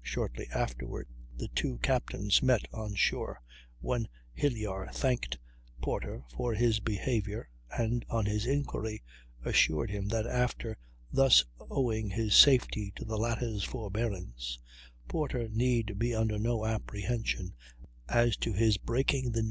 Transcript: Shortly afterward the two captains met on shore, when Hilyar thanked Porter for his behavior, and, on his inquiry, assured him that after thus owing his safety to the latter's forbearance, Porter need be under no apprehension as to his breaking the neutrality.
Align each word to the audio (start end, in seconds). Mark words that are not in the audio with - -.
Shortly 0.00 0.46
afterward 0.54 1.08
the 1.36 1.48
two 1.48 1.78
captains 1.78 2.40
met 2.40 2.68
on 2.72 2.94
shore, 2.94 3.40
when 3.80 4.06
Hilyar 4.32 4.92
thanked 4.92 5.40
Porter 5.82 6.22
for 6.36 6.54
his 6.54 6.78
behavior, 6.78 7.48
and, 7.76 8.04
on 8.08 8.26
his 8.26 8.46
inquiry, 8.46 9.02
assured 9.44 9.90
him 9.90 10.06
that 10.06 10.24
after 10.24 10.78
thus 11.10 11.44
owing 11.68 12.10
his 12.10 12.36
safety 12.36 12.92
to 12.94 13.04
the 13.04 13.18
latter's 13.18 13.64
forbearance, 13.64 14.56
Porter 15.08 15.48
need 15.48 15.98
be 15.98 16.14
under 16.14 16.38
no 16.38 16.64
apprehension 16.64 17.56
as 18.08 18.36
to 18.36 18.52
his 18.52 18.76
breaking 18.76 19.32
the 19.32 19.40
neutrality. 19.42 19.44